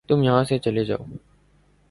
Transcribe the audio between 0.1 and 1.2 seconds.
یہاں سے چلے جاؤ